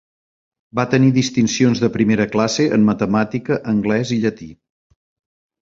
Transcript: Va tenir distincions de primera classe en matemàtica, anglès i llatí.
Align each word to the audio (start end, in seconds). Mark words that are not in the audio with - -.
Va 0.79 0.85
tenir 0.93 1.11
distincions 1.17 1.83
de 1.83 1.91
primera 1.99 2.27
classe 2.37 2.67
en 2.79 2.89
matemàtica, 2.89 3.61
anglès 3.75 4.15
i 4.17 4.21
llatí. 4.25 4.53